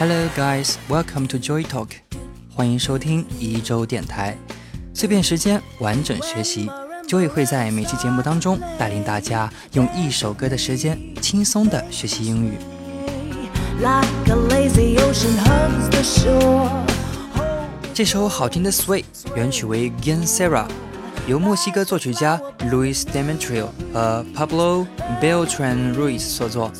[0.00, 1.88] Hello guys, welcome to Joy Talk，
[2.54, 4.34] 欢迎收听一周电台，
[4.94, 6.70] 碎片时间完整学习。
[7.06, 12.54] Joy 会在每期节目当中带领大家用一首歌的时间轻松的学习英语。
[17.92, 19.02] 这首好听的《Sway》
[19.36, 20.64] 原曲为 Gian Sara，
[21.26, 24.86] 由墨西哥作曲家 Luis Demetrio 和 Pablo
[25.20, 26.72] Beltran Ruiz 所作。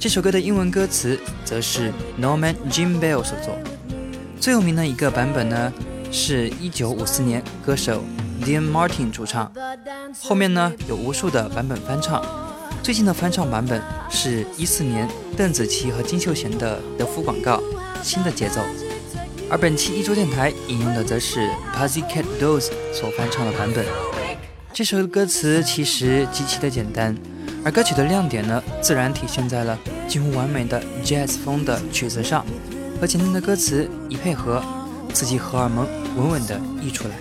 [0.00, 3.58] 这首歌的英文歌词则是 Norman Jim Bell 所作。
[4.40, 5.72] 最有名的一个版本呢，
[6.12, 8.04] 是一九五四年歌手
[8.44, 9.50] Dean Martin 主唱。
[10.22, 12.24] 后面呢有无数的版本翻唱。
[12.80, 17.56] 最近的翻唱版本是一四年邓紫棋和金秀贤的德芙广告
[18.00, 18.60] 《新的节奏》。
[19.50, 23.84] 而本期一周电台引用的则是 Pussycat Dolls 所翻唱的版本。
[24.72, 27.16] 这首歌词其实极其的简单。
[27.68, 32.42] 而歌曲的亮点呢，自然体现在了几乎完美的 jazz 风的曲子上，
[32.98, 34.62] 和简单的歌词一配合，
[35.12, 37.14] 刺激荷尔蒙稳稳地溢出来。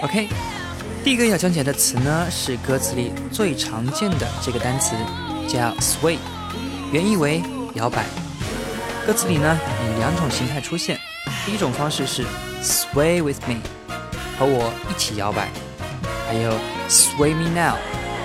[0.00, 0.28] OK，
[1.04, 4.96] 第一个要讲解的词呢，是歌词里最常见的这个单词，
[5.46, 6.16] 叫 sway，
[6.90, 7.42] 原意为
[7.74, 8.06] 摇摆。
[9.06, 10.98] 歌词里呢，以两种形态出现，
[11.44, 12.24] 第一种方式是。
[12.62, 13.56] Sway with me，
[14.38, 15.48] 和我一起摇摆。
[16.26, 16.52] 还有
[16.88, 17.76] Sway me now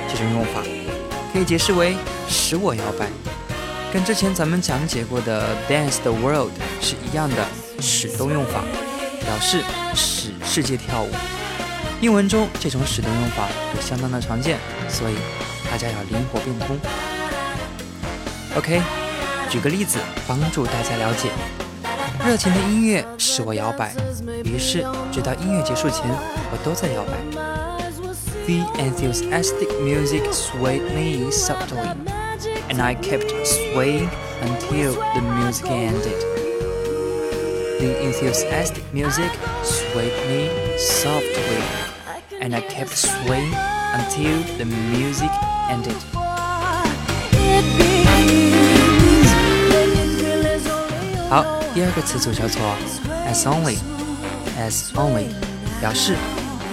[0.09, 0.61] 这种用法，
[1.31, 1.95] 可以解释为
[2.27, 3.07] 使我摇摆，
[3.93, 6.51] 跟之前咱们讲解过的 Dance the world
[6.81, 7.45] 是一样的
[7.79, 8.63] 使动用法，
[9.19, 11.09] 表示使世界跳舞。
[12.01, 14.57] 英文中这种使动用法也相当的常见，
[14.89, 15.15] 所以
[15.69, 16.75] 大家要灵活变通。
[18.57, 18.81] OK，
[19.49, 21.29] 举个例子帮助大家了解。
[22.26, 23.94] 热情的音乐使我摇摆，
[24.44, 26.04] 于是直到音乐结束前，
[26.50, 27.12] 我都在摇摆。
[28.46, 31.96] The enthusiastic music swayed me softly,
[32.68, 34.08] and I kept swaying
[34.42, 36.20] until the music ended.
[37.78, 39.30] The enthusiastic music
[39.64, 41.60] swayed me softly,
[42.40, 43.52] and I kept swaying
[43.94, 45.30] until the music
[45.68, 45.96] ended.
[51.31, 51.45] 好。
[51.73, 52.61] 第二个词组叫做
[53.25, 55.27] as only，as only
[55.79, 56.17] 表示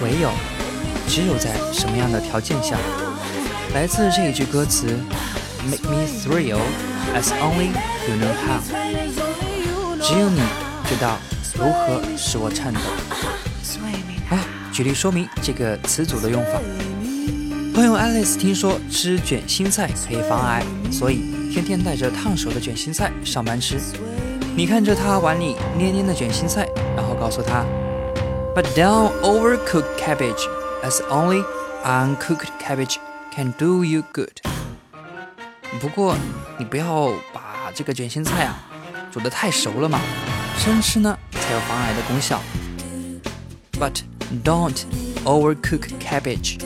[0.03, 0.29] 唯有、
[1.07, 2.77] 只有在什么样的条件下。
[3.73, 4.99] 来自这一句歌词
[5.65, 6.59] ，Make me thrill
[7.15, 7.69] as only
[8.09, 8.61] you know how。
[10.03, 10.41] 只有你
[10.89, 11.17] 知道
[11.55, 12.81] 如何使我颤抖。
[14.29, 14.37] 好，
[14.73, 16.61] 举例说明这个词组的用法。
[17.73, 23.79] 朋友 Alice 听说吃卷心菜可以防癌，所以天天带着烫手的卷心菜上班吃。
[24.59, 27.65] 你看着他碗里黏黏的卷心菜，然后告诉他
[28.57, 30.49] ：“But don't overcook cabbage,
[30.83, 31.45] as only
[31.85, 32.97] uncooked cabbage
[33.33, 34.41] can do you good。”
[35.81, 36.17] 不过
[36.59, 38.59] 你不要把这个卷心菜啊
[39.13, 40.01] 煮得太熟了嘛，
[40.59, 42.41] 生吃呢才有防癌的功效。
[43.79, 44.01] But
[44.43, 44.83] don't
[45.25, 46.59] overcook cabbage,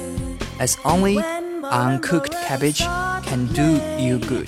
[0.59, 1.23] as only
[1.61, 2.87] uncooked cabbage
[3.33, 4.47] can do you good.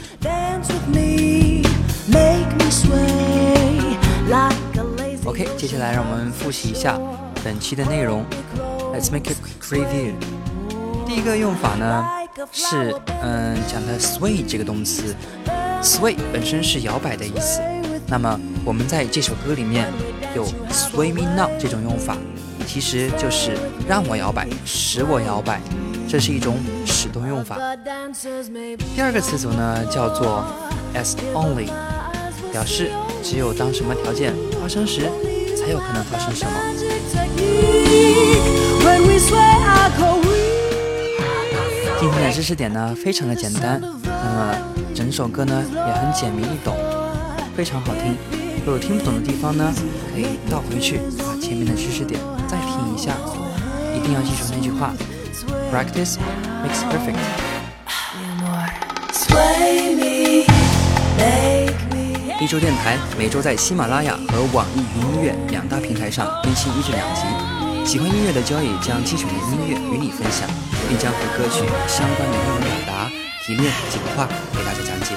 [5.24, 7.00] OK，接下来让我们复习一下
[7.42, 8.22] 本期的内容。
[8.92, 10.12] Let's make a quick review。
[11.06, 12.04] 第一个用法呢
[12.52, 15.16] 是，嗯，讲的 sway 这个动词。
[15.82, 17.62] sway 本身是摇摆的意思。
[18.06, 19.90] 那么我们在这首歌里面
[20.36, 22.18] 有 sway me now 这种用法，
[22.66, 23.56] 其实就是
[23.88, 25.58] 让我摇摆，使我摇摆，
[26.14, 26.54] 这是一种
[26.86, 27.58] 使动用法。
[28.94, 30.44] 第二个词组呢叫做
[30.94, 31.66] as only。
[32.52, 34.32] 表示只有当什么条件
[34.62, 35.10] 发生时，
[35.56, 36.52] 才有可能发生什么。
[41.98, 44.56] 今天的知识点呢，非常的简单，那么
[44.94, 46.76] 整首歌呢也很简明易懂，
[47.56, 48.16] 非常好听。
[48.58, 49.75] 如果有听不懂的地方呢，
[50.14, 53.16] 可以倒回去把前面的知识点再听一下。
[53.96, 54.94] 一定要记住那句话
[55.75, 56.19] ：Practice
[56.62, 57.19] makes perfect。
[62.41, 67.23] 一周电台每周在喜马拉雅和网易云音乐两大平台上更新一至两集。
[67.85, 70.49] 喜欢音乐的交易将精选的音乐与你分享，
[70.88, 73.11] 并将和歌曲相关的英文表达
[73.44, 75.17] 提炼简化给大家讲解。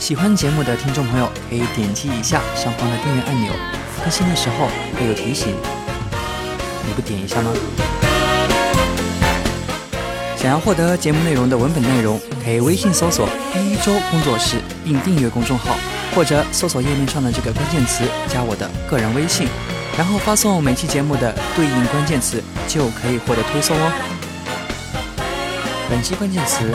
[0.00, 3.52] 喜欢节目的听众朋友可以点击一下上方的订阅按钮，
[4.02, 4.66] 更新的时候
[4.98, 5.54] 会有提醒。
[6.84, 7.52] 你不点一下吗？
[10.40, 15.76] 想要获得节目内容的文本内容，可以微信搜索“一周工作室”并订阅公众号。
[16.14, 19.46] 或者搜索页面上的这个关键词，加我的个人微信，
[19.98, 23.92] 然后发送每期节目的对应关键词，就可以获得推送哦。
[25.90, 26.74] 本期关键词：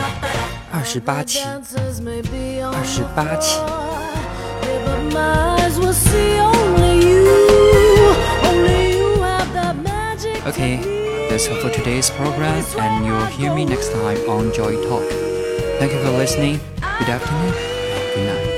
[0.70, 3.58] 二十八期，二十八期。
[10.46, 10.95] OK
[11.28, 15.08] that's all for today's program, and you'll hear me next time on Joy Talk.
[15.78, 16.60] Thank you for listening.
[16.98, 17.52] Good afternoon.
[18.14, 18.52] Good night.